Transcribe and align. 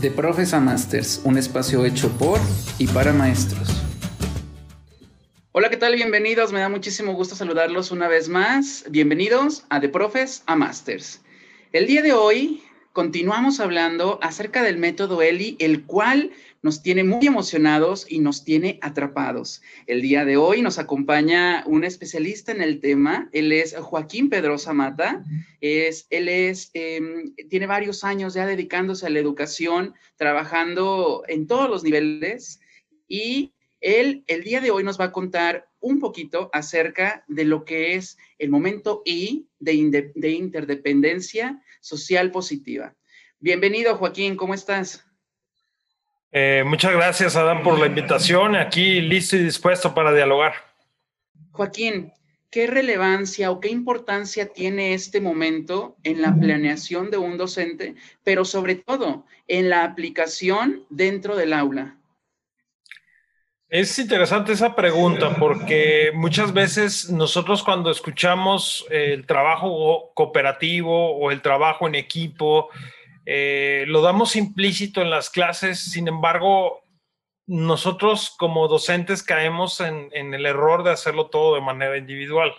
De 0.00 0.10
Profes 0.10 0.54
a 0.54 0.60
Masters, 0.60 1.20
un 1.24 1.36
espacio 1.36 1.84
hecho 1.84 2.08
por 2.16 2.40
y 2.78 2.86
para 2.86 3.12
maestros. 3.12 3.68
Hola, 5.52 5.68
¿qué 5.68 5.76
tal? 5.76 5.94
Bienvenidos. 5.94 6.52
Me 6.52 6.60
da 6.60 6.70
muchísimo 6.70 7.12
gusto 7.12 7.34
saludarlos 7.34 7.90
una 7.90 8.08
vez 8.08 8.30
más. 8.30 8.86
Bienvenidos 8.88 9.64
a 9.68 9.78
De 9.78 9.90
Profes 9.90 10.42
a 10.46 10.56
Masters. 10.56 11.20
El 11.72 11.86
día 11.86 12.00
de 12.00 12.14
hoy 12.14 12.62
continuamos 12.94 13.60
hablando 13.60 14.18
acerca 14.22 14.62
del 14.62 14.78
método 14.78 15.20
ELI, 15.20 15.56
el 15.58 15.84
cual 15.84 16.30
nos 16.62 16.82
tiene 16.82 17.04
muy 17.04 17.26
emocionados 17.26 18.06
y 18.08 18.18
nos 18.18 18.44
tiene 18.44 18.78
atrapados. 18.82 19.62
El 19.86 20.02
día 20.02 20.24
de 20.24 20.36
hoy 20.36 20.60
nos 20.62 20.78
acompaña 20.78 21.64
un 21.66 21.84
especialista 21.84 22.52
en 22.52 22.60
el 22.60 22.80
tema. 22.80 23.28
Él 23.32 23.52
es 23.52 23.74
Joaquín 23.76 24.28
Pedrosa 24.28 24.72
Mata. 24.72 25.24
Él 25.60 26.28
es, 26.28 26.70
em, 26.74 27.34
tiene 27.48 27.66
varios 27.66 28.04
años 28.04 28.34
ya 28.34 28.46
dedicándose 28.46 29.06
a 29.06 29.10
la 29.10 29.18
educación, 29.18 29.94
trabajando 30.16 31.22
en 31.28 31.46
todos 31.46 31.70
los 31.70 31.82
niveles 31.82 32.60
y 33.08 33.52
él 33.80 34.24
el 34.26 34.44
día 34.44 34.60
de 34.60 34.70
hoy 34.70 34.84
nos 34.84 35.00
va 35.00 35.06
a 35.06 35.12
contar 35.12 35.68
un 35.80 36.00
poquito 36.00 36.50
acerca 36.52 37.24
de 37.28 37.44
lo 37.44 37.64
que 37.64 37.94
es 37.94 38.18
el 38.38 38.50
momento 38.50 39.02
I 39.06 39.48
de, 39.58 40.12
de 40.14 40.30
interdependencia 40.30 41.62
social 41.80 42.30
positiva. 42.30 42.94
Bienvenido, 43.38 43.96
Joaquín, 43.96 44.36
¿cómo 44.36 44.52
estás? 44.52 45.09
Eh, 46.32 46.62
muchas 46.64 46.92
gracias, 46.92 47.36
Adán, 47.36 47.62
por 47.62 47.78
la 47.78 47.86
invitación. 47.86 48.54
Aquí 48.54 49.00
listo 49.00 49.36
y 49.36 49.44
dispuesto 49.44 49.94
para 49.94 50.12
dialogar. 50.12 50.54
Joaquín, 51.50 52.12
¿qué 52.50 52.68
relevancia 52.68 53.50
o 53.50 53.60
qué 53.60 53.68
importancia 53.68 54.52
tiene 54.52 54.94
este 54.94 55.20
momento 55.20 55.96
en 56.04 56.22
la 56.22 56.34
planeación 56.34 57.10
de 57.10 57.16
un 57.16 57.36
docente, 57.36 57.96
pero 58.22 58.44
sobre 58.44 58.76
todo 58.76 59.26
en 59.48 59.68
la 59.68 59.84
aplicación 59.84 60.84
dentro 60.88 61.34
del 61.36 61.52
aula? 61.52 61.96
Es 63.68 63.96
interesante 64.00 64.52
esa 64.52 64.74
pregunta 64.74 65.36
porque 65.36 66.10
muchas 66.12 66.52
veces 66.52 67.08
nosotros 67.08 67.62
cuando 67.62 67.92
escuchamos 67.92 68.84
el 68.90 69.26
trabajo 69.26 70.10
cooperativo 70.14 71.16
o 71.16 71.30
el 71.30 71.40
trabajo 71.40 71.86
en 71.86 71.94
equipo, 71.94 72.68
eh, 73.32 73.84
lo 73.86 74.02
damos 74.02 74.34
implícito 74.34 75.02
en 75.02 75.08
las 75.08 75.30
clases, 75.30 75.78
sin 75.78 76.08
embargo, 76.08 76.82
nosotros 77.46 78.34
como 78.36 78.66
docentes 78.66 79.22
caemos 79.22 79.80
en, 79.80 80.10
el 80.12 80.46
error 80.46 80.82
de 80.82 80.90
hacerlo 80.90 81.30
todo 81.30 81.54
de 81.54 81.60
manera 81.60 81.96
individual. 81.96 82.52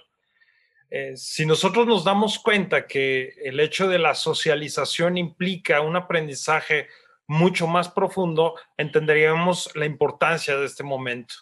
Eh, 0.89 1.17
si 1.17 1.45
nosotros 1.45 1.85
nos 1.87 2.05
damos 2.05 2.39
cuenta 2.39 2.87
que 2.87 3.33
el 3.43 3.59
hecho 3.59 3.89
de 3.89 3.99
la 3.99 4.15
socialización 4.15 5.17
implica 5.17 5.81
un 5.81 5.97
aprendizaje 5.97 6.87
mucho 7.27 7.67
más 7.67 7.89
profundo, 7.89 8.55
entenderíamos 8.77 9.75
la 9.75 9.85
importancia 9.85 10.55
de 10.55 10.67
este 10.67 10.85
momento. 10.85 11.35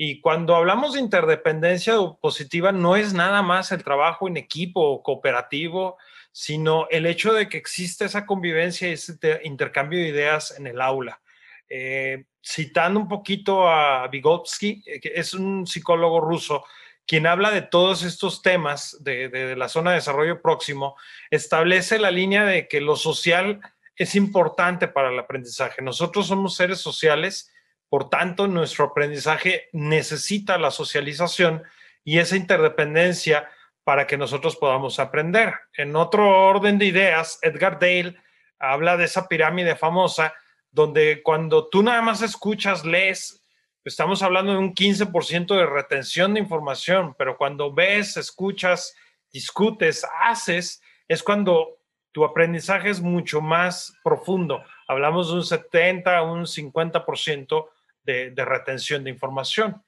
Y 0.00 0.20
cuando 0.20 0.54
hablamos 0.54 0.94
de 0.94 1.00
interdependencia 1.00 1.94
positiva, 2.20 2.70
no 2.70 2.94
es 2.94 3.12
nada 3.12 3.42
más 3.42 3.72
el 3.72 3.82
trabajo 3.82 4.28
en 4.28 4.36
equipo 4.36 5.02
cooperativo, 5.02 5.98
sino 6.30 6.86
el 6.88 7.04
hecho 7.04 7.34
de 7.34 7.48
que 7.48 7.58
existe 7.58 8.04
esa 8.04 8.24
convivencia 8.24 8.88
y 8.88 8.92
ese 8.92 9.18
intercambio 9.42 9.98
de 9.98 10.08
ideas 10.08 10.56
en 10.56 10.68
el 10.68 10.80
aula. 10.80 11.20
Eh, 11.68 12.26
citando 12.40 13.00
un 13.00 13.08
poquito 13.08 13.68
a 13.68 14.06
Vygotsky, 14.06 14.84
eh, 14.86 15.00
que 15.00 15.12
es 15.16 15.34
un 15.34 15.66
psicólogo 15.66 16.20
ruso, 16.20 16.64
quien 17.04 17.26
habla 17.26 17.50
de 17.50 17.62
todos 17.62 18.04
estos 18.04 18.40
temas 18.40 19.02
de, 19.02 19.54
la 19.56 19.68
zona 19.68 19.90
de 19.90 19.96
desarrollo 19.96 20.40
próximo, 20.40 20.94
establece 21.30 21.98
la 21.98 22.12
línea 22.12 22.44
de 22.44 22.68
que 22.68 22.80
lo 22.80 22.94
social 22.94 23.60
es 23.96 24.14
importante 24.14 24.86
para 24.86 25.10
el 25.10 25.18
aprendizaje. 25.18 25.82
Nosotros 25.82 26.28
somos 26.28 26.54
seres 26.54 26.78
sociales, 26.78 27.50
por 27.88 28.10
tanto, 28.10 28.46
nuestro 28.46 28.86
aprendizaje 28.86 29.68
necesita 29.72 30.58
la 30.58 30.70
socialización 30.70 31.62
y 32.04 32.18
esa 32.18 32.36
interdependencia 32.36 33.48
para 33.84 34.06
que 34.06 34.18
nosotros 34.18 34.56
podamos 34.56 34.98
aprender. 34.98 35.54
En 35.74 35.96
otro 35.96 36.46
orden 36.46 36.78
de 36.78 36.86
ideas, 36.86 37.38
Edgar 37.40 37.78
Dale 37.78 38.16
habla 38.58 38.96
de 38.96 39.04
esa 39.04 39.28
pirámide 39.28 39.76
famosa 39.76 40.34
donde 40.70 41.22
cuando 41.22 41.68
tú 41.68 41.82
nada 41.82 42.02
más 42.02 42.20
escuchas, 42.20 42.84
lees, 42.84 43.42
estamos 43.84 44.22
hablando 44.22 44.52
de 44.52 44.58
un 44.58 44.74
15% 44.74 45.56
de 45.56 45.64
retención 45.64 46.34
de 46.34 46.40
información, 46.40 47.14
pero 47.16 47.38
cuando 47.38 47.72
ves, 47.72 48.18
escuchas, 48.18 48.94
discutes, 49.32 50.06
haces, 50.20 50.82
es 51.08 51.22
cuando 51.22 51.78
tu 52.12 52.24
aprendizaje 52.24 52.90
es 52.90 53.00
mucho 53.00 53.40
más 53.40 53.94
profundo. 54.04 54.62
Hablamos 54.86 55.28
de 55.28 55.34
un 55.34 55.44
70, 55.44 56.22
un 56.22 56.42
50% 56.42 57.68
de, 58.08 58.30
de 58.30 58.44
retención 58.44 59.04
de 59.04 59.10
información 59.10 59.82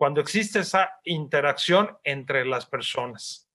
cuando 0.00 0.22
existe 0.22 0.60
esa 0.60 0.98
interacción 1.04 1.98
entre 2.04 2.46
las 2.46 2.64
personas. 2.64 3.50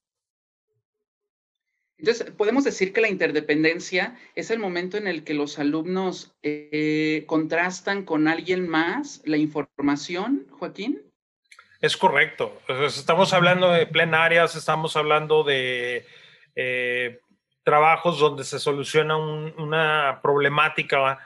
Entonces, 1.98 2.30
podemos 2.32 2.64
decir 2.64 2.94
que 2.94 3.02
la 3.02 3.08
interdependencia 3.08 4.16
es 4.36 4.52
el 4.52 4.60
momento 4.60 4.98
en 4.98 5.08
el 5.08 5.24
que 5.24 5.34
los 5.34 5.58
alumnos 5.58 6.36
eh, 6.44 7.24
contrastan 7.26 8.04
con 8.04 8.28
alguien 8.28 8.68
más 8.68 9.24
la 9.26 9.38
información, 9.38 10.46
Joaquín. 10.52 11.02
Es 11.82 11.98
correcto. 11.98 12.62
Estamos 12.86 13.34
hablando 13.34 13.72
de 13.72 13.88
plenarias, 13.88 14.56
estamos 14.56 14.96
hablando 14.96 15.44
de 15.44 16.06
eh, 16.56 17.22
trabajos 17.64 18.20
donde 18.20 18.44
se 18.44 18.60
soluciona 18.60 19.18
una 19.18 20.20
problemática. 20.22 21.20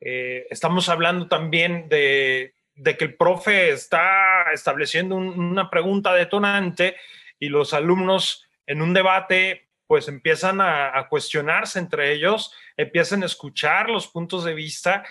Eh, 0.00 0.46
estamos 0.50 0.88
hablando 0.88 1.28
también 1.28 1.88
de 1.88 2.54
de 2.78 2.96
que 2.96 3.04
el 3.04 3.14
profe 3.16 3.70
está 3.70 4.52
estableciendo 4.52 5.16
una 5.16 5.68
pregunta 5.68 6.14
detonante 6.14 6.96
y 7.38 7.48
los 7.48 7.74
alumnos 7.74 8.46
en 8.66 8.82
un 8.82 8.94
debate 8.94 9.68
pues 9.86 10.06
empiezan 10.06 10.60
a, 10.60 11.06
cuestionarse 11.08 11.78
entre 11.78 12.12
ellos, 12.12 12.52
empiezan 12.76 13.22
a 13.22 13.26
escuchar 13.26 13.88
los 13.88 14.06
puntos 14.06 14.44
de 14.44 14.52
vista 14.52 15.02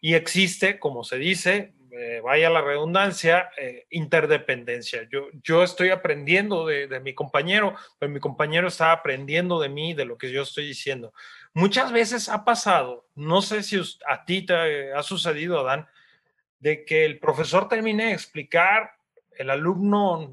y 0.00 0.14
existe, 0.14 0.78
como 0.78 1.02
se 1.02 1.18
dice, 1.18 1.74
eh, 1.90 2.20
vaya 2.22 2.48
la 2.48 2.62
redundancia, 2.62 3.50
eh, 3.58 3.86
interdependencia. 3.90 5.06
Yo, 5.10 5.26
yo 5.42 5.64
estoy 5.64 5.90
aprendiendo 5.90 6.64
de, 6.64 6.86
de, 6.86 7.00
mi 7.00 7.12
compañero, 7.12 7.74
pero 7.98 8.12
mi 8.12 8.20
compañero 8.20 8.68
está 8.68 8.92
aprendiendo 8.92 9.60
de 9.60 9.68
mí, 9.68 9.94
de 9.94 10.04
lo 10.04 10.16
que 10.16 10.30
yo 10.30 10.42
estoy 10.42 10.64
diciendo. 10.64 11.12
Muchas 11.52 11.90
veces 11.90 12.28
ha 12.28 12.44
pasado, 12.44 13.08
no 13.16 13.42
sé 13.42 13.64
si 13.64 13.80
a 14.06 14.24
ti 14.24 14.42
te 14.42 14.92
ha 14.92 15.02
sucedido, 15.02 15.60
Adán, 15.60 15.88
de 16.60 16.84
que 16.84 17.04
el 17.04 17.18
profesor 17.18 17.68
termine 17.68 18.06
de 18.06 18.12
explicar, 18.12 18.92
el 19.36 19.50
alumno 19.50 20.30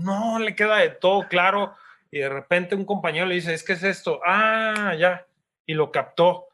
no 0.00 0.38
le 0.38 0.54
queda 0.54 0.78
de 0.78 0.90
todo 0.90 1.26
claro 1.28 1.74
y 2.10 2.18
de 2.18 2.28
repente 2.28 2.74
un 2.74 2.84
compañero 2.84 3.26
le 3.26 3.36
dice, 3.36 3.54
es 3.54 3.64
que 3.64 3.74
es 3.74 3.82
esto, 3.82 4.20
ah, 4.26 4.94
ya, 4.98 5.26
y 5.64 5.72
lo 5.72 5.90
captó. 5.90 6.48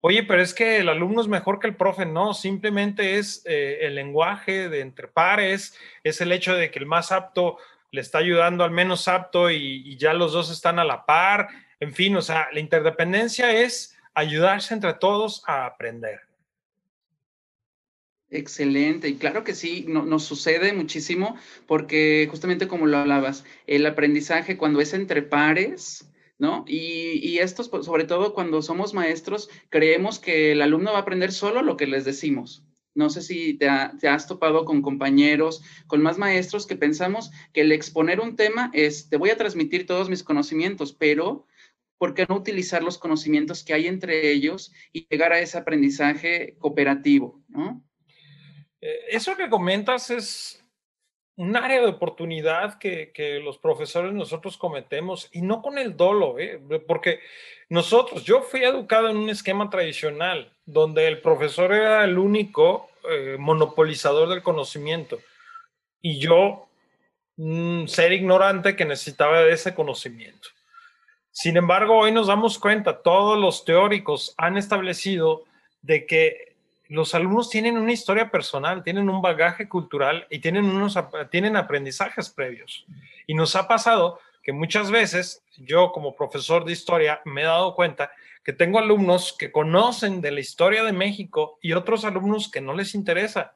Oye, 0.00 0.22
pero 0.22 0.40
es 0.40 0.54
que 0.54 0.78
el 0.78 0.88
alumno 0.88 1.20
es 1.20 1.28
mejor 1.28 1.58
que 1.58 1.66
el 1.66 1.76
profe, 1.76 2.06
no, 2.06 2.32
simplemente 2.32 3.18
es 3.18 3.42
eh, 3.44 3.80
el 3.82 3.96
lenguaje 3.96 4.68
de 4.68 4.80
entre 4.80 5.08
pares, 5.08 5.76
es 6.04 6.20
el 6.20 6.32
hecho 6.32 6.54
de 6.54 6.70
que 6.70 6.78
el 6.78 6.86
más 6.86 7.12
apto 7.12 7.58
le 7.90 8.00
está 8.00 8.18
ayudando 8.18 8.64
al 8.64 8.70
menos 8.70 9.08
apto 9.08 9.50
y, 9.50 9.82
y 9.84 9.96
ya 9.96 10.14
los 10.14 10.32
dos 10.32 10.50
están 10.50 10.78
a 10.78 10.84
la 10.84 11.04
par, 11.04 11.48
en 11.80 11.92
fin, 11.92 12.16
o 12.16 12.22
sea, 12.22 12.48
la 12.52 12.60
interdependencia 12.60 13.52
es 13.52 13.96
ayudarse 14.14 14.74
entre 14.74 14.94
todos 14.94 15.42
a 15.46 15.66
aprender. 15.66 16.20
Excelente, 18.30 19.08
y 19.08 19.16
claro 19.16 19.42
que 19.42 19.54
sí, 19.54 19.86
no, 19.88 20.04
nos 20.04 20.24
sucede 20.24 20.74
muchísimo 20.74 21.36
porque 21.66 22.28
justamente 22.30 22.68
como 22.68 22.86
lo 22.86 22.98
hablabas, 22.98 23.44
el 23.66 23.86
aprendizaje 23.86 24.58
cuando 24.58 24.82
es 24.82 24.92
entre 24.92 25.22
pares, 25.22 26.10
¿no? 26.36 26.64
Y, 26.68 27.26
y 27.26 27.38
esto, 27.38 27.64
sobre 27.64 28.04
todo 28.04 28.34
cuando 28.34 28.60
somos 28.60 28.92
maestros, 28.92 29.48
creemos 29.70 30.18
que 30.18 30.52
el 30.52 30.60
alumno 30.60 30.92
va 30.92 30.98
a 30.98 31.02
aprender 31.02 31.32
solo 31.32 31.62
lo 31.62 31.78
que 31.78 31.86
les 31.86 32.04
decimos. 32.04 32.64
No 32.94 33.08
sé 33.08 33.22
si 33.22 33.54
te, 33.54 33.68
te 33.98 34.08
has 34.08 34.26
topado 34.26 34.66
con 34.66 34.82
compañeros, 34.82 35.62
con 35.86 36.02
más 36.02 36.18
maestros 36.18 36.66
que 36.66 36.76
pensamos 36.76 37.30
que 37.54 37.62
el 37.62 37.72
exponer 37.72 38.20
un 38.20 38.36
tema 38.36 38.70
es, 38.74 39.08
te 39.08 39.16
voy 39.16 39.30
a 39.30 39.36
transmitir 39.38 39.86
todos 39.86 40.10
mis 40.10 40.22
conocimientos, 40.22 40.92
pero 40.92 41.46
¿por 41.98 42.14
qué 42.14 42.26
no 42.28 42.36
utilizar 42.36 42.82
los 42.82 42.96
conocimientos 42.96 43.64
que 43.64 43.74
hay 43.74 43.86
entre 43.86 44.30
ellos 44.30 44.72
y 44.92 45.06
llegar 45.08 45.32
a 45.32 45.40
ese 45.40 45.58
aprendizaje 45.58 46.56
cooperativo, 46.58 47.42
¿no? 47.48 47.84
Eh, 48.80 49.00
eso 49.10 49.36
que 49.36 49.50
comentas 49.50 50.10
es 50.10 50.64
un 51.36 51.56
área 51.56 51.80
de 51.80 51.86
oportunidad 51.86 52.78
que, 52.78 53.40
los 53.44 53.58
profesores 53.58 54.12
nosotros 54.12 54.56
cometemos 54.56 55.28
y 55.32 55.42
no 55.42 55.62
con 55.62 55.78
el 55.78 55.96
dolo, 55.96 56.38
¿eh? 56.38 56.60
porque 56.86 57.20
nosotros, 57.68 58.24
yo 58.24 58.42
fui 58.42 58.64
educado 58.64 59.08
en 59.08 59.16
un 59.16 59.30
esquema 59.30 59.70
tradicional 59.70 60.52
donde 60.66 61.06
el 61.06 61.20
profesor 61.20 61.72
era 61.72 62.04
el 62.04 62.18
único 62.18 62.90
eh, 63.08 63.36
monopolizador 63.38 64.28
del 64.28 64.42
conocimiento 64.42 65.20
y 66.02 66.18
yo 66.18 66.68
ser 67.86 68.12
ignorante 68.12 68.74
que 68.74 68.84
necesitaba 68.84 69.42
de 69.42 69.52
ese 69.52 69.72
conocimiento. 69.72 70.48
Sin 71.40 71.56
embargo, 71.56 71.96
hoy 71.96 72.10
nos 72.10 72.26
damos 72.26 72.58
cuenta, 72.58 73.00
todos 73.00 73.38
los 73.38 73.64
teóricos 73.64 74.34
han 74.38 74.56
establecido 74.58 75.44
de 75.82 76.04
que 76.04 76.56
los 76.88 77.14
alumnos 77.14 77.48
tienen 77.48 77.78
una 77.78 77.92
historia 77.92 78.28
personal, 78.28 78.82
tienen 78.82 79.08
un 79.08 79.22
bagaje 79.22 79.68
cultural 79.68 80.26
y 80.30 80.40
tienen, 80.40 80.64
unos, 80.64 80.98
tienen 81.30 81.54
aprendizajes 81.54 82.28
previos. 82.28 82.84
Y 83.28 83.34
nos 83.34 83.54
ha 83.54 83.68
pasado 83.68 84.18
que 84.42 84.50
muchas 84.50 84.90
veces 84.90 85.44
yo 85.58 85.92
como 85.92 86.16
profesor 86.16 86.64
de 86.64 86.72
historia 86.72 87.20
me 87.24 87.42
he 87.42 87.44
dado 87.44 87.76
cuenta 87.76 88.10
que 88.42 88.52
tengo 88.52 88.80
alumnos 88.80 89.32
que 89.38 89.52
conocen 89.52 90.20
de 90.20 90.32
la 90.32 90.40
historia 90.40 90.82
de 90.82 90.92
México 90.92 91.60
y 91.62 91.72
otros 91.72 92.04
alumnos 92.04 92.50
que 92.50 92.60
no 92.60 92.74
les 92.74 92.96
interesa, 92.96 93.54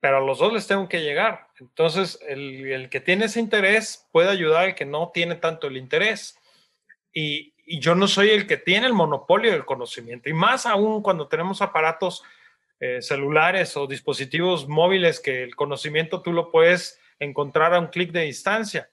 pero 0.00 0.16
a 0.16 0.20
los 0.20 0.40
dos 0.40 0.52
les 0.52 0.66
tengo 0.66 0.88
que 0.88 1.04
llegar. 1.04 1.46
Entonces, 1.60 2.18
el, 2.26 2.66
el 2.66 2.90
que 2.90 2.98
tiene 2.98 3.26
ese 3.26 3.38
interés 3.38 4.08
puede 4.10 4.30
ayudar 4.30 4.64
al 4.64 4.74
que 4.74 4.84
no 4.84 5.12
tiene 5.14 5.36
tanto 5.36 5.68
el 5.68 5.76
interés. 5.76 6.40
Y, 7.12 7.54
y 7.64 7.80
yo 7.80 7.94
no 7.94 8.08
soy 8.08 8.30
el 8.30 8.46
que 8.46 8.56
tiene 8.56 8.86
el 8.86 8.92
monopolio 8.92 9.52
del 9.52 9.64
conocimiento. 9.64 10.28
Y 10.28 10.32
más 10.32 10.66
aún 10.66 11.02
cuando 11.02 11.28
tenemos 11.28 11.62
aparatos 11.62 12.22
eh, 12.84 13.00
celulares 13.00 13.76
o 13.76 13.86
dispositivos 13.86 14.66
móviles 14.66 15.20
que 15.20 15.44
el 15.44 15.54
conocimiento 15.54 16.20
tú 16.20 16.32
lo 16.32 16.50
puedes 16.50 17.00
encontrar 17.20 17.74
a 17.74 17.78
un 17.78 17.86
clic 17.86 18.10
de 18.10 18.22
distancia. 18.22 18.90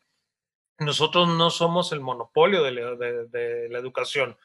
Nosotros 0.77 1.27
no 1.27 1.49
somos 1.49 1.91
el 1.91 1.99
monopolio 1.99 2.61
de 2.61 2.71
la, 2.71 3.79
educación. 3.79 4.37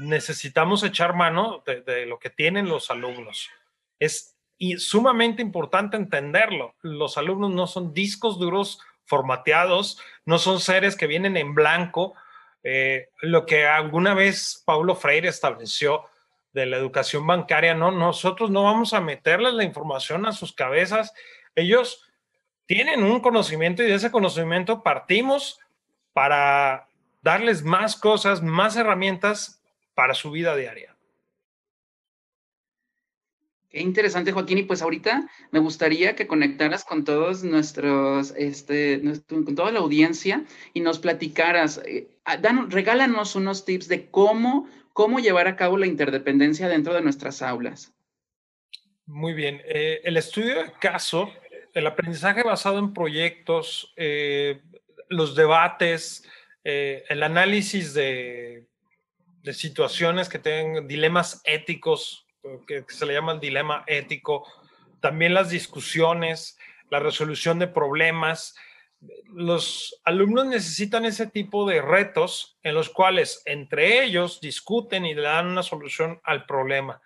Necesitamos 0.00 0.82
echar 0.82 1.14
mano 1.14 1.62
de, 1.64 2.04
lo 2.06 2.18
que 2.18 2.30
tienen 2.30 2.68
los 2.68 2.90
alumnos. 2.90 3.48
Es 4.00 4.36
sumamente 4.78 5.40
importante 5.40 5.96
entenderlo. 5.96 6.74
Los 6.82 7.16
alumnos 7.16 7.52
no 7.52 7.68
son 7.68 7.94
discos 7.94 8.40
duros 8.40 8.80
formateados, 9.04 10.00
no 10.26 10.38
son 10.38 10.58
seres 10.58 10.96
que 10.96 11.06
vienen 11.06 11.36
en 11.36 11.54
blanco. 11.54 12.14
Eh, 12.64 13.10
lo 13.20 13.44
que 13.44 13.66
alguna 13.66 14.14
vez 14.14 14.62
Paulo 14.64 14.96
Freire 14.96 15.28
estableció 15.28 16.04
de 16.52 16.66
la 16.66 16.78
educación 16.78 17.26
bancaria, 17.26 17.74
no, 17.74 17.90
nosotros 17.90 18.50
no 18.50 18.64
vamos 18.64 18.94
a 18.94 19.00
meterles 19.00 19.54
la 19.54 19.64
información 19.64 20.24
a 20.24 20.32
sus 20.32 20.54
cabezas. 20.54 21.12
Ellos 21.54 22.02
tienen 22.66 23.02
un 23.02 23.20
conocimiento 23.20 23.82
y 23.82 23.86
de 23.86 23.94
ese 23.94 24.10
conocimiento 24.10 24.82
partimos 24.82 25.60
para 26.14 26.88
darles 27.20 27.62
más 27.62 27.96
cosas, 27.96 28.42
más 28.42 28.76
herramientas 28.76 29.62
para 29.94 30.14
su 30.14 30.30
vida 30.30 30.56
diaria. 30.56 30.93
Qué 33.74 33.80
interesante, 33.80 34.30
Joaquín. 34.30 34.58
Y 34.58 34.62
pues 34.62 34.82
ahorita 34.82 35.28
me 35.50 35.58
gustaría 35.58 36.14
que 36.14 36.28
conectaras 36.28 36.84
con 36.84 37.02
todos 37.02 37.42
nuestros, 37.42 38.32
este, 38.36 39.02
con 39.26 39.56
toda 39.56 39.72
la 39.72 39.80
audiencia 39.80 40.44
y 40.72 40.80
nos 40.80 41.00
platicaras, 41.00 41.82
eh, 41.84 42.06
regálanos 42.68 43.34
unos 43.34 43.64
tips 43.64 43.88
de 43.88 44.08
cómo, 44.12 44.68
cómo 44.92 45.18
llevar 45.18 45.48
a 45.48 45.56
cabo 45.56 45.76
la 45.76 45.88
interdependencia 45.88 46.68
dentro 46.68 46.94
de 46.94 47.02
nuestras 47.02 47.42
aulas. 47.42 47.92
Muy 49.06 49.34
bien. 49.34 49.60
Eh, 49.64 50.02
el 50.04 50.18
estudio 50.18 50.54
de 50.54 50.72
caso 50.80 51.32
el 51.72 51.88
aprendizaje 51.88 52.44
basado 52.44 52.78
en 52.78 52.92
proyectos, 52.94 53.92
eh, 53.96 54.62
los 55.08 55.34
debates, 55.34 56.22
el 56.62 57.24
análisis 57.24 57.92
de, 57.92 58.68
situaciones 59.52 60.28
que 60.28 60.38
tengan 60.38 60.86
dilemas 60.86 61.42
éticos, 61.44 62.23
que, 62.66 62.84
se 62.88 63.06
le 63.06 63.14
llama 63.14 63.36
dilema 63.36 63.84
ético, 63.86 64.46
también 65.00 65.34
las 65.34 65.50
discusiones, 65.50 66.58
la 66.90 67.00
resolución 67.00 67.58
de 67.58 67.68
problemas. 67.68 68.56
Los 69.26 70.00
alumnos 70.04 70.46
necesitan 70.46 71.04
ese 71.04 71.26
tipo 71.26 71.68
de 71.68 71.82
retos 71.82 72.58
en 72.62 72.74
los 72.74 72.88
cuales 72.88 73.42
entre 73.44 74.02
ellos 74.02 74.40
discuten 74.40 75.04
y 75.04 75.14
le 75.14 75.22
dan 75.22 75.46
una 75.46 75.62
solución 75.62 76.20
al 76.24 76.46
problema. 76.46 77.00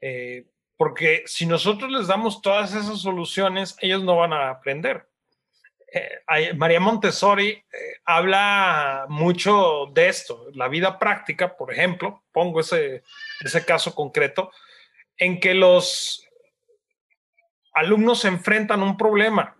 Eh, 0.00 0.46
porque 0.76 1.22
si 1.26 1.46
nosotros 1.46 1.90
les 1.90 2.06
damos 2.06 2.42
todas 2.42 2.74
esas 2.74 3.00
soluciones, 3.00 3.76
ellos 3.80 4.02
no 4.02 4.16
van 4.16 4.32
a 4.32 4.50
aprender. 4.50 5.06
Eh, 5.94 6.54
María 6.56 6.80
Montessori 6.80 7.50
eh, 7.50 7.64
habla 8.04 9.06
mucho 9.08 9.86
de 9.92 10.08
esto, 10.08 10.48
la 10.52 10.66
vida 10.66 10.98
práctica, 10.98 11.56
por 11.56 11.72
ejemplo, 11.72 12.24
pongo 12.32 12.58
ese, 12.60 13.04
ese 13.44 13.64
caso 13.64 13.94
concreto, 13.94 14.50
en 15.18 15.40
que 15.40 15.54
los 15.54 16.26
alumnos 17.72 18.20
se 18.20 18.28
enfrentan 18.28 18.80
a 18.80 18.84
un 18.84 18.96
problema. 18.96 19.56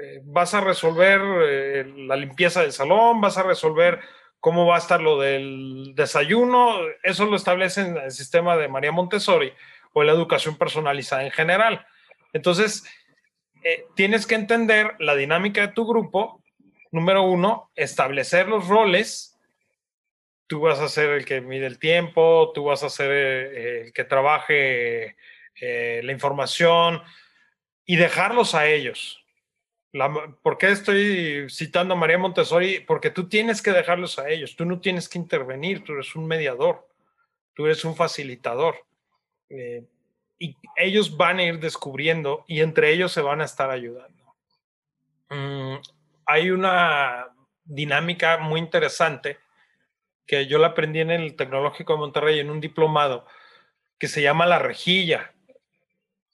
Eh, 0.00 0.20
vas 0.24 0.54
a 0.54 0.60
resolver 0.60 1.20
la 1.20 2.16
limpieza 2.16 2.62
del 2.62 2.72
salón, 2.72 3.20
vas 3.20 3.38
a 3.38 3.42
resolver 3.42 4.00
cómo 4.44 4.66
va 4.66 4.76
a 4.76 4.78
estar 4.78 5.00
lo 5.00 5.18
del 5.18 5.94
desayuno, 5.94 6.76
eso 7.02 7.24
lo 7.24 7.34
establece 7.34 7.80
en 7.80 7.96
el 7.96 8.10
sistema 8.10 8.58
de 8.58 8.68
María 8.68 8.92
Montessori 8.92 9.54
o 9.94 10.02
la 10.02 10.12
educación 10.12 10.58
personalizada 10.58 11.24
en 11.24 11.30
general. 11.30 11.86
Entonces, 12.34 12.84
eh, 13.62 13.86
tienes 13.96 14.26
que 14.26 14.34
entender 14.34 14.96
la 14.98 15.16
dinámica 15.16 15.62
de 15.62 15.72
tu 15.72 15.86
grupo. 15.86 16.42
Número 16.92 17.22
uno, 17.22 17.70
establecer 17.74 18.46
los 18.46 18.68
roles. 18.68 19.33
Tú 20.46 20.60
vas 20.60 20.80
a 20.80 20.88
ser 20.88 21.10
el 21.10 21.24
que 21.24 21.40
mide 21.40 21.66
el 21.66 21.78
tiempo, 21.78 22.52
tú 22.54 22.64
vas 22.64 22.82
a 22.82 22.90
ser 22.90 23.10
eh, 23.10 23.80
el 23.82 23.92
que 23.92 24.04
trabaje 24.04 25.16
eh, 25.60 26.00
la 26.02 26.12
información 26.12 27.02
y 27.84 27.96
dejarlos 27.96 28.54
a 28.54 28.66
ellos. 28.66 29.24
¿Por 30.42 30.58
qué 30.58 30.72
estoy 30.72 31.48
citando 31.48 31.94
a 31.94 31.96
María 31.96 32.18
Montessori? 32.18 32.80
Porque 32.80 33.10
tú 33.10 33.28
tienes 33.28 33.62
que 33.62 33.70
dejarlos 33.70 34.18
a 34.18 34.28
ellos, 34.28 34.56
tú 34.56 34.64
no 34.64 34.80
tienes 34.80 35.08
que 35.08 35.18
intervenir, 35.18 35.84
tú 35.84 35.92
eres 35.92 36.16
un 36.16 36.26
mediador, 36.26 36.88
tú 37.54 37.66
eres 37.66 37.84
un 37.84 37.94
facilitador. 37.94 38.84
Eh, 39.48 39.84
y 40.38 40.56
ellos 40.76 41.16
van 41.16 41.38
a 41.38 41.44
ir 41.44 41.60
descubriendo 41.60 42.44
y 42.48 42.60
entre 42.60 42.92
ellos 42.92 43.12
se 43.12 43.22
van 43.22 43.40
a 43.40 43.44
estar 43.44 43.70
ayudando. 43.70 44.34
Mm, 45.30 45.76
hay 46.26 46.50
una 46.50 47.28
dinámica 47.64 48.38
muy 48.38 48.58
interesante 48.58 49.38
que 50.26 50.46
yo 50.46 50.58
la 50.58 50.68
aprendí 50.68 51.00
en 51.00 51.10
el 51.10 51.36
Tecnológico 51.36 51.94
de 51.94 51.98
Monterrey 51.98 52.40
en 52.40 52.50
un 52.50 52.60
diplomado 52.60 53.26
que 53.98 54.08
se 54.08 54.22
llama 54.22 54.46
la 54.46 54.58
rejilla. 54.58 55.34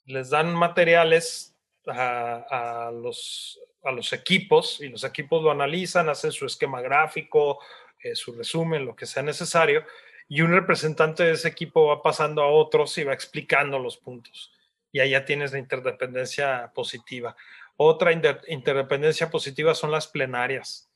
Les 0.07 0.31
dan 0.31 0.55
materiales 0.55 1.57
a, 1.87 2.91
los, 2.93 3.61
a 3.85 3.93
los 3.93 4.13
equipos 4.13 4.81
y 4.81 4.89
los 4.89 5.05
equipos 5.05 5.43
lo 5.43 5.51
analizan, 5.51 6.09
hacen 6.09 6.33
su 6.33 6.47
esquema 6.47 6.81
gráfico, 6.81 7.59
eh, 8.03 8.15
su 8.15 8.33
resumen, 8.33 8.85
lo 8.85 8.95
que 8.95 9.07
sea 9.07 9.23
necesario 9.23 9.85
y 10.31 10.43
un 10.43 10.53
representante 10.53 11.25
de 11.25 11.33
ese 11.33 11.49
equipo 11.49 11.87
va 11.87 12.03
pasando 12.03 12.43
a 12.43 12.47
otros 12.47 12.97
y 12.99 13.05
va 13.05 13.13
explicando 13.13 13.81
los 13.81 13.97
puntos. 13.97 14.53
Y 14.93 15.07
ya 15.09 15.25
tienes 15.25 15.53
la 15.53 15.59
interdependencia 15.59 16.71
positiva. 16.73 17.37
Otra 17.77 18.13
interdependencia 18.13 19.29
positiva 19.29 19.75
son 19.75 19.91
las 19.91 20.07
plenarias. 20.07 20.90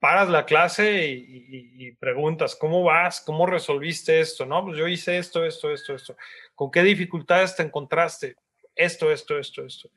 Paras 0.00 0.30
la 0.30 0.46
clase 0.46 1.06
y, 1.06 1.92
preguntas, 1.92 2.56
¿cómo 2.56 2.82
vas? 2.82 3.20
¿Cómo 3.20 3.44
resolviste 3.44 4.20
esto? 4.20 4.46
No, 4.46 4.64
pues 4.64 4.78
yo 4.78 4.88
hice 4.88 5.18
esto, 5.18 5.44
esto, 5.44 5.70
esto, 5.70 5.94
esto. 5.94 6.16
¿Con 6.54 6.70
qué 6.70 6.82
dificultades 6.82 7.54
te 7.54 7.62
encontraste? 7.62 8.36
Esto, 8.74 9.12
esto, 9.12 9.38
esto, 9.38 9.64
esto. 9.64 9.90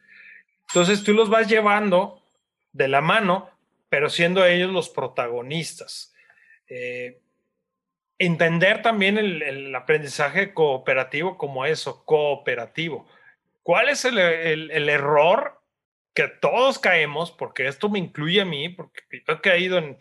Entonces 0.67 1.03
tú 1.03 1.13
los 1.13 1.29
vas 1.29 1.47
llevando 1.47 2.21
de 2.73 2.89
la 2.89 2.99
mano, 2.99 3.49
pero 3.87 4.09
siendo 4.09 4.45
ellos 4.45 4.71
los 4.71 4.89
protagonistas. 4.89 6.13
Eh, 6.67 7.21
entender 8.17 8.81
también 8.81 9.17
el, 9.17 9.73
aprendizaje 9.75 10.53
cooperativo 10.53 11.37
como 11.37 11.65
eso, 11.65 12.03
cooperativo. 12.05 13.07
¿Cuál 13.61 13.89
es 13.89 14.03
el, 14.05 14.19
error 14.89 15.61
que 16.13 16.27
todos 16.27 16.79
caemos? 16.79 17.31
Porque 17.31 17.67
esto 17.67 17.89
me 17.89 17.99
incluye 17.99 18.41
a 18.41 18.45
mí, 18.45 18.69
porque 18.69 19.01
yo 19.11 19.33
he 19.33 19.41
caído 19.41 19.77
en 19.77 19.97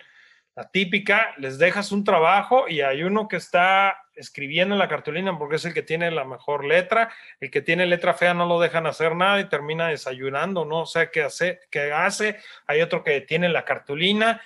la 0.54 0.70
típica, 0.70 1.34
les 1.38 1.58
dejas 1.58 1.92
un 1.92 2.04
trabajo 2.04 2.68
y 2.68 2.82
hay 2.82 3.04
uno 3.04 3.26
que 3.26 3.36
está 3.36 3.96
escribiendo 4.14 4.74
en 4.74 4.78
la 4.78 4.88
cartulina 4.88 5.38
porque 5.38 5.56
es 5.56 5.64
el 5.64 5.72
que 5.72 5.82
tiene 5.82 6.10
la 6.10 6.24
mejor 6.24 6.66
letra, 6.66 7.10
el 7.40 7.50
que 7.50 7.62
tiene 7.62 7.86
letra 7.86 8.12
fea 8.12 8.34
no 8.34 8.44
lo 8.44 8.60
dejan 8.60 8.86
hacer 8.86 9.16
nada 9.16 9.40
y 9.40 9.48
termina 9.48 9.88
desayunando, 9.88 10.66
no 10.66 10.84
sé 10.84 11.10
qué 11.10 11.22
hace, 11.22 11.60
qué 11.70 11.92
hace, 11.92 12.38
hay 12.66 12.82
otro 12.82 13.02
que 13.02 13.22
tiene 13.22 13.48
la 13.48 13.64
cartulina 13.64 14.42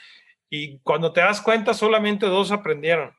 y 0.49 0.78
cuando 0.78 1.12
te 1.12 1.23
das 1.23 1.40
cuenta 1.40 1.75
solamente 1.75 2.26
dos 2.26 2.52
aprendieron 2.52 3.15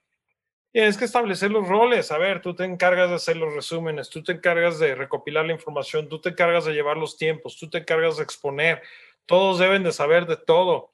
Tienes 0.71 0.97
que 0.97 1.05
establecer 1.05 1.51
los 1.51 1.67
roles. 1.67 2.11
A 2.11 2.17
ver, 2.17 2.41
tú 2.41 2.53
te 2.55 2.63
encargas 2.63 3.09
de 3.09 3.15
hacer 3.15 3.37
los 3.37 3.53
resúmenes, 3.53 4.09
tú 4.09 4.23
te 4.23 4.33
encargas 4.33 4.79
de 4.79 4.95
recopilar 4.95 5.45
la 5.45 5.53
información, 5.53 6.09
tú 6.09 6.19
te 6.19 6.29
encargas 6.29 6.65
de 6.65 6.73
llevar 6.73 6.97
los 6.97 7.17
tiempos, 7.17 7.57
tú 7.57 7.69
te 7.69 7.79
encargas 7.79 8.17
de 8.17 8.23
exponer. 8.23 8.81
Todos 9.25 9.59
deben 9.59 9.83
de 9.83 9.91
saber 9.91 10.25
de 10.25 10.37
todo. 10.37 10.93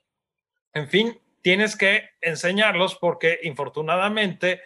En 0.73 0.87
fin, 0.89 1.19
tienes 1.41 1.75
que 1.75 2.09
enseñarlos 2.21 2.95
porque 2.95 3.39
infortunadamente 3.43 4.61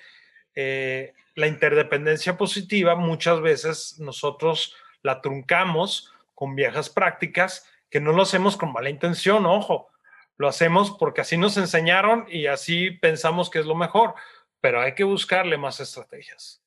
eh, 0.56 1.14
la 1.36 1.48
interdependencia 1.48 2.38
positiva 2.38 2.96
muchas 2.96 3.42
veces 3.42 4.00
nosotros 4.00 4.76
la 5.02 5.22
truncamos 5.22 6.14
con 6.34 6.56
viejas 6.56 6.90
prácticas 6.90 7.66
que 7.90 8.00
no 8.00 8.12
lo 8.12 8.24
hacemos 8.24 8.58
con 8.58 8.74
mala 8.74 8.90
intención, 8.90 9.46
ojo, 9.46 9.90
lo 10.38 10.48
hacemos 10.48 10.92
porque 10.92 11.22
así 11.22 11.38
nos 11.38 11.58
enseñaron 11.58 12.26
y 12.30 12.48
así 12.48 12.92
pensamos 12.92 13.50
que 13.50 13.60
es 13.60 13.66
lo 13.66 13.76
mejor 13.76 14.14
pero 14.62 14.82
hay 14.82 14.96
que 14.96 15.04
buscarle 15.04 15.58
más 15.58 15.80
estrategias. 15.80 16.62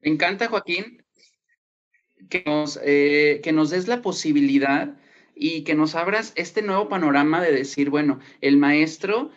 Me 0.00 0.10
encanta, 0.10 0.48
Joaquín, 0.48 1.04
que 2.28 2.42
nos, 2.46 2.78
eh, 2.82 3.40
que 3.42 3.52
nos 3.52 3.70
des 3.70 3.88
la 3.88 4.02
posibilidad 4.02 4.96
y 5.34 5.64
que 5.64 5.74
nos 5.74 5.94
abras 5.94 6.32
este 6.36 6.62
nuevo 6.62 6.88
panorama 6.88 7.42
de 7.42 7.52
decir, 7.52 7.90
bueno, 7.90 8.20
el 8.40 8.56
maestro, 8.56 9.30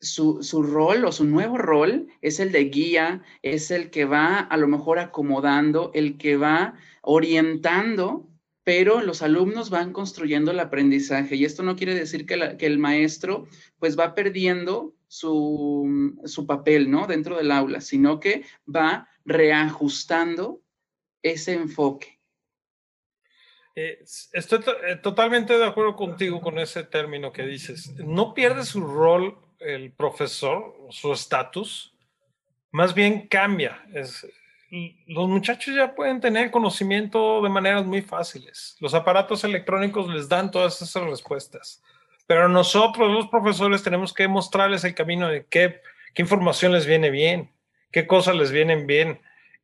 su, 0.00 0.42
su, 0.42 0.62
rol 0.62 1.04
o 1.04 1.12
su 1.12 1.24
nuevo 1.24 1.58
rol 1.58 2.08
es 2.22 2.40
el 2.40 2.52
de 2.52 2.64
guía, 2.64 3.22
es 3.42 3.70
el 3.70 3.90
que 3.90 4.04
va 4.04 4.38
a 4.38 4.56
lo 4.56 4.68
mejor 4.68 4.98
acomodando, 4.98 5.90
el 5.94 6.16
que 6.16 6.36
va 6.36 6.74
orientando, 7.02 8.28
pero 8.64 9.02
los 9.02 9.22
alumnos 9.22 9.70
van 9.70 9.92
construyendo 9.92 10.50
el 10.50 10.60
aprendizaje 10.60 11.36
y 11.36 11.44
esto 11.44 11.62
no 11.62 11.76
quiere 11.76 11.94
decir 11.94 12.26
que, 12.26 12.56
que 12.58 12.66
el 12.66 12.78
maestro 12.78 13.46
pues 13.78 13.98
va 13.98 14.14
perdiendo 14.14 14.94
su, 15.08 16.16
su 16.24 16.46
papel, 16.46 16.90
¿no? 16.90 17.06
Dentro 17.06 17.36
del 17.36 17.50
aula, 17.50 17.80
sino 17.80 18.20
que 18.20 18.44
va 18.72 19.08
reajustando 19.24 20.62
ese 21.22 21.54
enfoque. 21.54 22.18
Eh, 23.74 24.04
estoy 24.32 24.60
eh, 24.88 24.96
totalmente 24.96 25.56
de 25.56 25.64
acuerdo 25.64 25.94
contigo 25.94 26.40
con 26.40 26.58
ese 26.58 26.82
término 26.82 27.32
que 27.32 27.44
dices. 27.44 27.94
No 27.96 28.34
pierde 28.34 28.64
su 28.64 28.80
rol 28.80 29.38
el 29.60 29.92
profesor, 29.92 30.74
su 30.90 31.12
estatus, 31.12 31.94
más 32.70 32.94
bien 32.94 33.28
cambia. 33.28 33.84
los 35.06 35.28
muchachos 35.28 35.74
ya 35.74 35.94
pueden 35.94 36.20
tener 36.20 36.50
conocimiento 36.50 37.40
de 37.40 37.48
maneras 37.48 37.86
muy 37.86 38.02
fáciles. 38.02 38.76
Los 38.80 38.94
aparatos 38.94 39.44
electrónicos 39.44 40.12
les 40.12 40.28
dan 40.28 40.50
todas 40.50 40.82
esas 40.82 41.04
respuestas. 41.04 41.82
Pero 42.28 42.48
nosotros, 42.48 43.10
los 43.10 43.26
profesores, 43.26 43.82
tenemos 43.82 44.14
que 44.14 44.28
mostrarles 44.28 44.84
el 44.84 44.94
camino 44.94 45.26
de 45.28 45.46
qué, 45.46 45.80
información 46.14 46.72
les 46.72 46.86
viene 46.86 47.10
bien, 47.10 47.50
qué 47.90 48.06
cosas 48.06 48.36
les 48.36 48.52
vienen 48.52 48.86
bien 48.86 49.20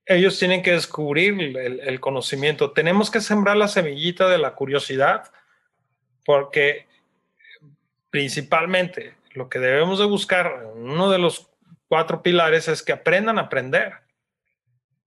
ellos 0.06 0.38
tienen 0.38 0.62
que 0.62 0.72
descubrir 0.72 1.56
el, 1.56 2.00
conocimiento. 2.00 2.72
Tenemos 2.72 3.10
que 3.10 3.20
sembrar 3.20 3.56
la 3.56 3.68
semillita 3.68 4.28
de 4.28 4.38
la 4.38 4.54
curiosidad, 4.54 5.32
porque 6.24 6.86
principalmente 8.10 9.14
lo 9.32 9.48
que 9.48 9.58
debemos 9.58 9.98
de 9.98 10.04
buscar, 10.04 10.72
uno 10.74 11.10
de 11.10 11.18
los 11.18 11.48
cuatro 11.88 12.22
pilares, 12.22 12.68
es 12.68 12.82
que 12.82 12.92
aprendan 12.92 13.38
a 13.38 13.42
aprender. 13.42 13.94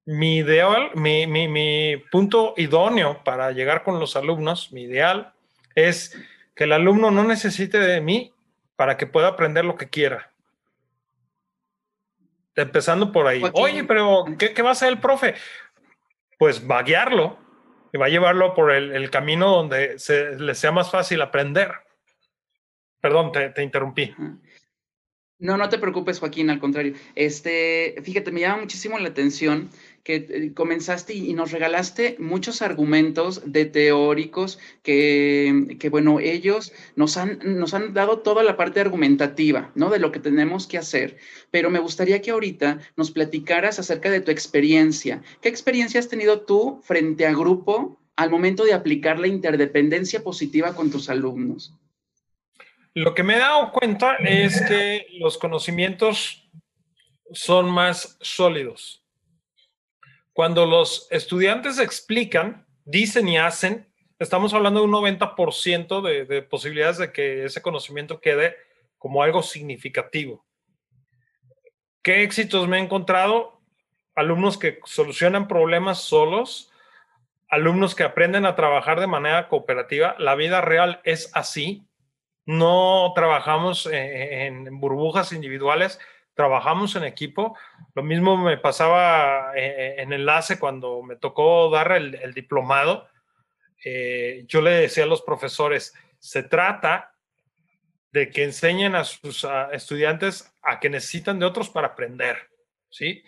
Mi 0.06 0.38
ideal, 0.38 0.92
mi, 0.96 1.28
mi 1.28 1.98
punto 2.12 2.54
idóneo 2.58 3.24
para 3.24 3.52
llegar 3.52 3.84
con 3.84 4.00
los 4.00 4.16
alumnos, 4.16 4.72
mi 4.72 4.84
ideal, 4.84 5.34
es 5.76 6.18
que 6.58 6.64
el 6.64 6.74
alumno 6.74 7.12
no 7.12 7.24
necesite 7.24 7.78
de 7.78 8.02
mí 8.02 8.34
para 8.76 8.98
que 8.98 9.08
pueda 9.08 9.30
aprender 9.30 9.64
lo 9.64 9.78
que 9.78 9.90
quiera 9.90 10.34
Empezando 12.56 13.12
por 13.12 13.28
ahí. 13.28 13.44
Oye, 13.54 13.84
pero 13.84 14.26
¿qué, 14.40 14.64
va 14.64 14.70
a 14.70 14.72
hacer 14.72 14.90
el 14.90 15.00
profe? 15.00 15.36
Pues 16.40 16.68
va 16.68 16.80
a 16.80 16.84
guiarlo 16.84 17.38
y 17.94 18.00
va 18.00 18.08
a 18.08 18.10
llevarlo 18.10 18.56
por 18.56 18.72
el, 18.72 19.10
camino 19.12 19.52
donde 19.52 20.00
se, 20.00 20.36
le 20.40 20.56
sea 20.56 20.72
más 20.72 20.90
fácil 20.90 21.22
aprender. 21.22 21.72
Perdón, 23.00 23.32
te, 23.32 23.52
te 23.52 23.62
interrumpí. 23.62 24.12
No, 25.38 25.56
no 25.56 25.70
te 25.70 25.78
preocupes, 25.78 26.20
Joaquín, 26.20 26.50
al 26.50 26.60
contrario. 26.60 26.96
Este, 27.14 27.94
fíjate, 28.04 28.32
me 28.32 28.40
llama 28.40 28.62
muchísimo 28.62 28.98
la 28.98 29.10
atención 29.10 29.70
que 30.08 30.26
eh, 30.30 30.54
comenzaste 30.54 31.14
y, 31.14 31.34
nos 31.34 31.52
regalaste 31.52 32.16
muchos 32.18 32.62
argumentos 32.62 33.42
de 33.46 33.66
teóricos 33.66 34.58
que, 34.82 35.76
que, 35.82 35.90
bueno, 35.90 36.22
ellos 36.22 36.72
nos 36.96 37.18
han, 37.18 37.40
nos 37.44 37.74
han 37.74 37.94
dado 37.94 38.20
toda 38.20 38.42
la 38.42 38.56
parte 38.56 38.80
argumentativa, 38.80 39.70
¿no? 39.76 39.90
De 39.90 40.00
lo 40.00 40.14
que 40.14 40.22
tenemos 40.22 40.66
que 40.66 40.78
hacer. 40.78 41.18
Pero 41.52 41.70
me 41.70 41.80
gustaría 41.80 42.22
que 42.22 42.32
ahorita 42.32 42.80
nos 42.96 43.12
platicaras 43.12 43.80
acerca 43.80 44.10
de 44.10 44.22
tu 44.22 44.32
experiencia. 44.32 45.22
¿Qué 45.42 45.50
experiencia 45.50 46.00
has 46.00 46.08
tenido 46.08 46.40
tú 46.40 46.80
frente 46.86 47.26
a 47.28 47.34
grupo 47.34 48.00
al 48.16 48.30
momento 48.30 48.64
de 48.64 48.76
aplicar 48.76 49.20
la 49.20 49.28
interdependencia 49.28 50.24
positiva 50.24 50.74
con 50.74 50.90
tus 50.90 51.10
alumnos? 51.10 51.74
Lo 52.94 53.14
que 53.14 53.24
me 53.24 53.36
he 53.36 53.40
dado 53.40 53.74
cuenta 53.74 54.16
es 54.24 54.62
que 54.62 55.06
los 55.20 55.38
conocimientos 55.38 56.50
son 57.34 57.70
más 57.70 58.18
sólidos. 58.22 59.04
Cuando 60.38 60.68
los 60.68 61.08
estudiantes 61.10 61.80
explican, 61.80 62.68
dicen 62.86 63.28
y 63.28 63.40
hacen, 63.40 63.92
estamos 64.20 64.54
hablando 64.54 64.82
de 64.82 64.86
un 64.86 64.92
90% 64.92 66.00
de, 66.00 66.26
de 66.26 66.44
posibilidades 66.44 67.00
de 67.00 67.12
que 67.12 67.46
ese 67.46 67.64
conocimiento 67.64 68.22
quede 68.22 68.56
como 69.00 69.24
algo 69.24 69.42
significativo. 69.42 70.46
¿Qué 72.04 72.22
éxitos 72.22 72.68
me 72.68 72.78
he 72.78 72.82
encontrado? 72.82 73.64
Alumnos 74.14 74.60
que 74.60 74.78
solucionan 74.86 75.48
problemas 75.48 76.02
solos, 76.02 76.72
alumnos 77.50 77.96
que 77.96 78.04
aprenden 78.04 78.46
a 78.46 78.56
trabajar 78.56 79.00
de 79.00 79.08
manera 79.08 79.48
cooperativa. 79.48 80.16
La 80.20 80.36
vida 80.36 80.62
real 80.62 81.02
es 81.04 81.32
así 81.34 81.88
no 82.48 83.12
trabajamos 83.14 83.88
eh, 83.88 84.46
en, 84.46 84.80
burbujas 84.80 85.34
individuales, 85.34 86.00
trabajamos 86.38 86.96
en 86.96 87.04
equipo. 87.04 87.58
Lo 87.96 88.04
mismo 88.04 88.38
me 88.38 88.58
pasaba 88.58 89.52
eh, 89.58 89.96
en 89.98 90.14
enlace 90.14 90.58
cuando 90.58 91.04
me 91.04 91.18
tocó 91.18 91.70
dar 91.70 91.92
el, 91.92 92.34
diplomado. 92.34 93.10
Eh, 93.84 94.46
yo 94.48 94.62
le 94.62 94.72
decía 94.72 95.04
a 95.04 95.08
los 95.08 95.22
profesores, 95.22 95.94
se 96.20 96.44
trata 96.44 97.14
de 98.14 98.30
que 98.30 98.46
enseñen 98.46 98.96
a 98.96 99.04
sus 99.04 99.46
estudiantes 99.74 100.54
a 100.62 100.80
que 100.80 100.90
necesitan 100.90 101.40
de 101.40 101.46
otros 101.46 101.70
para 101.70 101.88
aprender, 101.88 102.38
¿sí? 102.90 103.24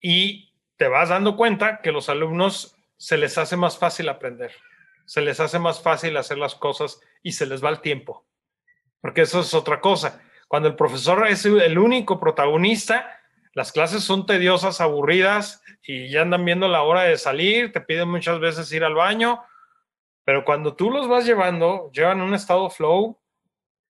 Y 0.00 0.54
te 0.76 0.88
vas 0.88 1.10
dando 1.10 1.36
cuenta 1.36 1.82
que 1.82 1.92
los 1.92 2.08
alumnos 2.08 2.76
se 2.96 3.18
les 3.18 3.36
hace 3.36 3.56
más 3.56 3.76
fácil 3.76 4.08
aprender 4.08 4.52
se 5.06 5.20
les 5.20 5.40
hace 5.40 5.58
más 5.58 5.80
fácil 5.82 6.16
hacer 6.16 6.38
las 6.38 6.54
cosas 6.54 7.00
y 7.22 7.32
se 7.32 7.46
les 7.46 7.62
va 7.62 7.70
el 7.70 7.80
tiempo. 7.80 8.26
Porque 9.00 9.22
eso 9.22 9.40
es 9.40 9.52
otra 9.54 9.80
cosa. 9.80 10.22
Cuando 10.54 10.68
el 10.68 10.76
profesor 10.76 11.26
es 11.26 11.44
el 11.46 11.78
único 11.78 12.20
protagonista, 12.20 13.20
las 13.54 13.72
clases 13.72 14.04
son 14.04 14.24
tediosas, 14.24 14.80
aburridas 14.80 15.64
y 15.82 16.08
ya 16.10 16.22
andan 16.22 16.44
viendo 16.44 16.68
la 16.68 16.82
hora 16.82 17.02
de 17.02 17.18
salir, 17.18 17.72
te 17.72 17.80
piden 17.80 18.08
muchas 18.08 18.38
veces 18.38 18.70
ir 18.70 18.84
al 18.84 18.94
baño, 18.94 19.42
pero 20.22 20.44
cuando 20.44 20.76
tú 20.76 20.92
los 20.92 21.08
vas 21.08 21.26
llevando, 21.26 21.90
llevan 21.92 22.20
un 22.20 22.34
estado 22.34 22.70
flow, 22.70 23.18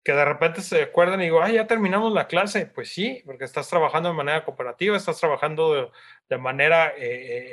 que 0.04 0.12
de 0.12 0.24
repente 0.24 0.60
se 0.60 0.80
acuerdan 0.80 1.22
y 1.22 1.24
digo, 1.24 1.42
ah, 1.42 1.50
ya 1.50 1.66
terminamos 1.66 2.12
la 2.12 2.28
clase. 2.28 2.66
Pues 2.66 2.94
sí, 2.94 3.20
porque 3.26 3.42
estás 3.42 3.68
trabajando 3.68 4.10
de 4.10 4.14
manera 4.14 4.44
cooperativa, 4.44 4.96
estás 4.96 5.18
trabajando 5.18 5.90
de, 6.28 6.38
manera 6.38 6.90
eh, 6.90 7.00
eh, 7.00 7.48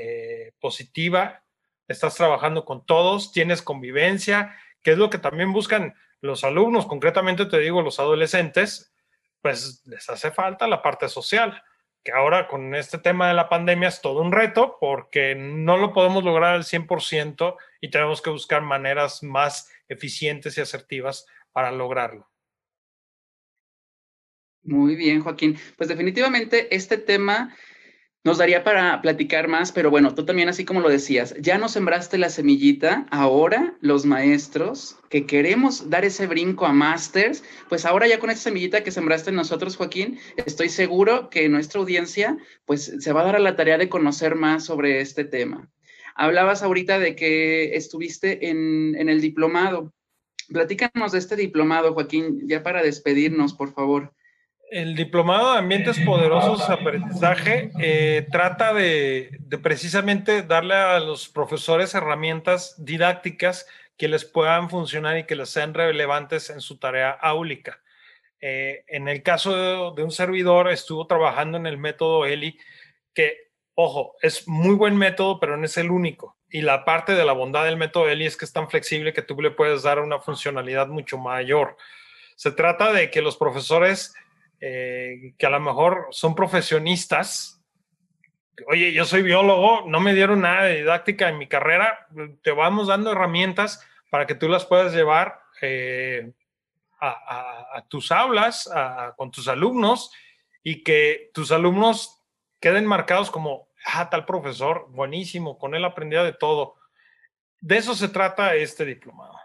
eh, 0.48 0.54
positiva 0.60 1.42
estás 1.88 2.16
trabajando 2.16 2.66
con 2.66 2.86
todos, 2.86 3.32
tienes 3.32 3.64
convivencia, 3.64 4.56
que 4.84 4.92
es 4.92 4.98
lo 5.00 5.10
que 5.10 5.18
también 5.18 5.54
buscan 5.54 5.96
los 6.22 6.44
alumnos, 6.44 6.86
concretamente 6.86 7.46
te 7.46 7.60
digo 7.60 7.82
los 7.82 8.00
adolescentes, 8.00 8.91
pues 9.42 9.82
les 9.86 10.10
hace 10.10 10.32
falta 10.32 10.68
la 10.68 10.82
parte 10.82 11.10
social, 11.10 11.62
que 12.04 12.12
ahora 12.12 12.48
con 12.48 12.74
este 12.76 12.98
tema 12.98 13.28
de 13.28 13.34
la 13.34 13.50
pandemia 13.50 13.90
es 13.90 14.02
todo 14.02 14.22
un 14.22 14.32
reto 14.32 14.78
porque 14.80 15.36
no 15.36 15.78
lo 15.78 15.94
podemos 15.94 16.24
lograr 16.24 16.56
al 16.56 16.64
100% 16.64 17.56
y 17.80 17.90
tenemos 17.92 18.22
que 18.22 18.30
buscar 18.30 18.62
maneras 18.62 19.24
más 19.24 19.72
eficientes 19.88 20.58
y 20.58 20.62
asertivas 20.62 21.28
para 21.52 21.72
lograrlo. 21.72 22.28
Muy 24.64 24.96
bien, 24.96 25.22
Joaquín. 25.22 25.58
Pues 25.76 25.90
definitivamente 25.90 26.74
este 26.76 26.98
tema 26.98 27.56
nos 28.24 28.38
daría 28.38 28.64
para 28.64 29.02
platicar 29.02 29.48
más, 29.48 29.72
pero 29.72 29.90
bueno, 29.90 30.14
tú 30.14 30.26
también, 30.26 30.48
así 30.48 30.64
como 30.64 30.80
lo 30.80 30.90
decías, 30.90 31.34
ya 31.40 31.58
nos 31.58 31.72
sembraste 31.72 32.20
la 32.20 32.30
semillita, 32.30 33.08
ahora 33.10 33.76
los 33.82 34.06
maestros 34.06 34.98
que 35.10 35.26
queremos 35.26 35.90
dar 35.90 36.06
ese 36.06 36.28
brinco 36.28 36.68
a 36.68 36.74
masters, 36.74 37.44
pues 37.68 37.86
ahora 37.86 38.08
ya 38.08 38.20
con 38.20 38.30
esa 38.30 38.44
semillita 38.44 38.84
que 38.84 38.92
sembraste 38.92 39.32
en 39.32 39.38
nosotros, 39.38 39.76
Joaquín, 39.76 40.20
estoy 40.46 40.70
seguro 40.70 41.30
que 41.30 41.50
nuestra 41.50 41.80
audiencia 41.80 42.38
pues 42.66 42.94
se 43.00 43.12
va 43.12 43.22
a 43.22 43.26
dar 43.26 43.36
a 43.38 43.40
la 43.40 43.56
tarea 43.56 43.80
de 43.80 43.90
conocer 43.90 44.36
más 44.36 44.66
sobre 44.66 45.02
este 45.02 45.24
tema. 45.24 45.72
Hablabas 46.14 46.62
ahorita 46.62 47.00
de 47.00 47.16
que 47.16 47.76
estuviste 47.76 48.50
en, 48.50 48.96
en 48.98 49.10
el 49.10 49.22
diplomado. 49.22 49.94
Platícanos 50.50 51.14
de 51.14 51.20
este 51.20 51.36
diplomado, 51.36 51.94
Joaquín, 51.94 52.48
ya 52.48 52.62
para 52.62 52.84
despedirnos, 52.84 53.54
por 53.54 53.74
favor. 53.74 54.14
El 54.72 54.96
diplomado 54.96 55.52
de 55.52 55.60
ambientes 55.60 56.00
poderosos 56.00 56.70
aprendizaje 56.70 57.72
eh, 57.82 58.26
trata 58.32 58.74
de, 58.74 59.38
precisamente 59.62 60.44
darle 60.44 60.76
a 60.76 60.98
los 61.02 61.28
profesores 61.28 61.94
herramientas 61.94 62.82
didácticas 62.82 63.68
que 63.98 64.08
les 64.08 64.24
puedan 64.24 64.70
funcionar 64.70 65.18
y 65.18 65.26
que 65.26 65.36
les 65.36 65.50
sean 65.50 65.74
relevantes 65.74 66.50
en 66.50 66.62
su 66.62 66.80
tarea 66.80 67.12
áulica. 67.12 67.82
Eh, 68.40 68.86
en 68.88 69.10
el 69.10 69.24
caso 69.24 69.92
de, 69.92 70.04
un 70.04 70.12
servidor, 70.12 70.72
estuvo 70.72 71.06
trabajando 71.06 71.58
en 71.58 71.68
el 71.68 71.78
método 71.78 72.26
ELI, 72.26 72.58
que, 73.14 73.50
ojo, 73.76 74.16
es 74.22 74.48
muy 74.48 74.76
buen 74.76 74.96
método, 74.96 75.42
pero 75.42 75.58
no 75.58 75.66
es 75.66 75.76
el 75.76 75.92
único. 75.92 76.38
Y 76.50 76.62
la 76.62 76.86
parte 76.86 77.14
de 77.14 77.26
la 77.26 77.34
bondad 77.34 77.66
del 77.66 77.76
método 77.76 78.08
ELI 78.08 78.26
es 78.26 78.38
que 78.38 78.46
es 78.46 78.54
tan 78.54 78.70
flexible 78.70 79.12
que 79.12 79.22
tú 79.22 79.36
le 79.42 79.52
puedes 79.52 79.84
dar 79.84 80.00
una 80.00 80.20
funcionalidad 80.20 80.88
mucho 80.88 81.18
mayor. 81.18 81.76
Se 82.38 82.54
trata 82.54 82.94
de 82.94 83.12
que 83.12 83.22
los 83.22 83.36
profesores 83.36 84.14
eh, 84.62 85.34
que 85.38 85.46
a 85.46 85.50
lo 85.50 85.60
mejor 85.60 86.08
son 86.12 86.36
profesionistas, 86.36 87.62
oye, 88.68 88.94
yo 88.94 89.06
soy 89.06 89.24
biólogo, 89.24 89.88
no 89.88 90.00
me 90.00 90.14
dieron 90.14 90.42
nada 90.42 90.64
de 90.64 90.78
didáctica 90.78 91.30
en 91.30 91.40
mi 91.40 91.48
carrera, 91.48 92.08
te 92.44 92.52
vamos 92.52 92.88
dando 92.88 93.12
herramientas 93.12 93.86
para 94.12 94.28
que 94.28 94.36
tú 94.36 94.48
las 94.48 94.66
puedas 94.66 94.94
llevar 94.94 95.42
eh, 95.62 96.32
a, 97.00 97.84
tus 97.90 98.12
aulas, 98.12 98.70
con 99.18 99.32
tus 99.32 99.48
alumnos 99.48 100.12
y 100.64 100.84
que 100.84 101.32
tus 101.34 101.52
alumnos 101.52 102.22
queden 102.60 102.86
marcados 102.86 103.32
como, 103.32 103.70
ah, 103.86 104.10
tal 104.10 104.26
profesor, 104.26 104.86
buenísimo, 104.90 105.58
con 105.58 105.74
él 105.74 105.84
aprendía 105.84 106.24
de 106.24 106.34
todo. 106.34 106.76
De 107.60 107.78
eso 107.78 107.96
se 107.96 108.08
trata 108.08 108.56
este 108.56 108.86
diplomado. 108.86 109.36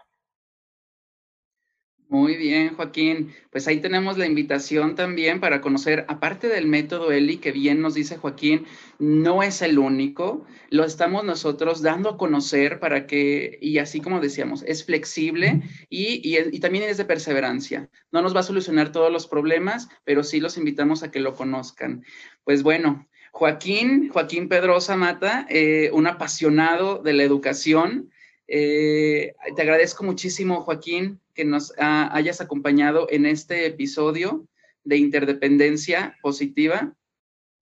Muy 2.09 2.37
bien, 2.37 2.73
Joaquín. 2.73 3.33
Pues 3.51 3.67
ahí 3.67 3.81
tenemos 3.81 4.17
la 4.17 4.25
invitación 4.25 4.95
también 4.95 5.41
para 5.41 5.59
conocer, 5.59 6.05
aparte 6.07 6.47
del 6.47 6.65
método 6.65 7.11
ELI, 7.11 7.37
que 7.37 7.51
bien 7.51 7.81
nos 7.81 7.95
dice 7.95 8.15
Joaquín, 8.15 8.65
no 8.97 9.43
es 9.43 9.61
el 9.61 9.77
único, 9.77 10.45
lo 10.69 10.85
estamos 10.85 11.25
nosotros 11.25 11.81
dando 11.81 12.11
a 12.11 12.17
conocer 12.17 12.79
para 12.79 13.07
que, 13.07 13.59
y 13.61 13.79
así 13.79 13.99
como 13.99 14.21
decíamos, 14.21 14.63
es 14.63 14.85
flexible 14.85 15.63
y, 15.89 16.21
y, 16.23 16.59
también 16.61 16.85
es 16.85 16.95
de 16.95 17.03
perseverancia. 17.03 17.89
No 18.13 18.21
nos 18.21 18.33
va 18.33 18.39
a 18.39 18.43
solucionar 18.43 18.93
todos 18.93 19.11
los 19.11 19.27
problemas, 19.27 19.89
pero 20.05 20.23
sí 20.23 20.39
los 20.39 20.57
invitamos 20.57 21.03
a 21.03 21.11
que 21.11 21.19
lo 21.19 21.35
conozcan. 21.35 22.05
Pues 22.45 22.63
bueno, 22.63 23.05
Joaquín, 23.33 24.07
Joaquín 24.07 24.47
Pedrosa 24.47 24.95
Mata, 24.95 25.45
eh, 25.49 25.89
un 25.91 26.07
apasionado 26.07 26.99
de 27.03 27.11
la 27.11 27.23
educación. 27.23 28.09
Eh, 28.47 29.33
te 29.57 29.61
agradezco 29.61 30.05
muchísimo, 30.05 30.61
Joaquín, 30.61 31.19
que 31.37 31.45
nos 31.45 31.71
hayas 31.77 32.41
acompañado 32.41 33.07
en 33.11 33.27
este 33.27 33.67
episodio 33.67 34.47
de 34.83 34.97
interdependencia 34.97 36.17
positiva 36.21 36.95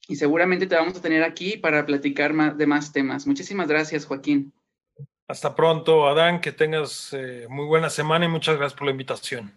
y 0.08 0.16
seguramente 0.16 0.66
te 0.66 0.76
vamos 0.76 0.98
a 0.98 1.02
tener 1.02 1.24
aquí 1.24 1.58
para 1.58 1.86
platicar 1.86 2.32
más, 2.34 2.58
de 2.58 2.66
más 2.68 2.94
temas. 2.94 3.28
Muchísimas 3.28 3.68
gracias, 3.68 4.06
Joaquín. 4.06 4.54
Hasta 5.28 5.56
pronto, 5.56 6.08
Adán, 6.08 6.40
que 6.40 6.54
tengas 6.54 7.12
eh, 7.12 7.48
muy 7.50 7.66
buena 7.66 7.90
semana 7.90 8.26
y 8.26 8.30
muchas 8.30 8.58
gracias 8.58 8.78
por 8.78 8.86
la 8.86 8.92
invitación. 8.92 9.52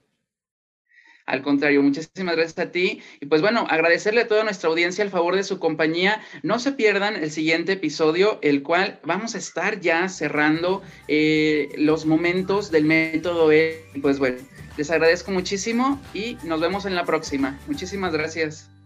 Al 1.29 1.43
contrario, 1.43 1.83
muchísimas 1.83 2.37
gracias 2.37 2.59
a 2.59 2.73
ti. 2.73 3.03
Y 3.21 3.27
pues 3.27 3.43
bueno, 3.43 3.67
agradecerle 3.69 4.23
a 4.23 4.29
toda 4.29 4.45
nuestra 4.45 4.71
audiencia 4.71 5.05
el 5.05 5.11
favor 5.11 5.37
de 5.37 5.45
su 5.45 5.59
compañía. 5.59 6.23
No 6.43 6.59
se 6.59 6.73
pierdan 6.73 7.17
el 7.17 7.31
siguiente 7.31 7.73
episodio, 7.73 8.39
el 8.41 8.63
cual 8.63 8.99
vamos 9.05 9.35
a 9.35 9.39
estar 9.39 9.81
ya 9.81 10.09
cerrando 10.09 10.83
eh, 11.07 11.69
los 11.77 12.07
momentos 12.07 12.71
del 12.71 12.87
método 12.87 13.53
E. 13.53 13.85
Pues 14.01 14.19
bueno, 14.19 14.39
les 14.79 14.91
agradezco 14.91 15.31
muchísimo 15.31 16.01
y 16.15 16.39
nos 16.45 16.61
vemos 16.61 16.87
en 16.87 16.95
la 16.95 17.05
próxima. 17.05 17.59
Muchísimas 17.67 18.13
gracias. 18.15 18.78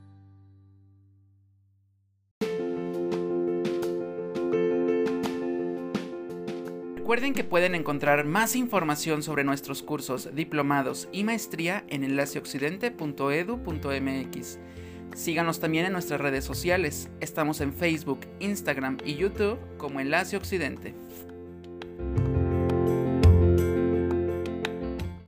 Recuerden 7.12 7.34
que 7.34 7.44
pueden 7.44 7.74
encontrar 7.74 8.24
más 8.24 8.56
información 8.56 9.22
sobre 9.22 9.44
nuestros 9.44 9.82
cursos, 9.82 10.34
diplomados 10.34 11.10
y 11.12 11.24
maestría 11.24 11.84
en 11.88 12.04
enlaceoccidente.edu.mx. 12.04 14.58
Síganos 15.14 15.60
también 15.60 15.84
en 15.84 15.92
nuestras 15.92 16.22
redes 16.22 16.46
sociales. 16.46 17.10
Estamos 17.20 17.60
en 17.60 17.74
Facebook, 17.74 18.20
Instagram 18.40 18.96
y 19.04 19.16
YouTube 19.16 19.58
como 19.76 20.00
Enlace 20.00 20.38
Occidente. 20.38 20.94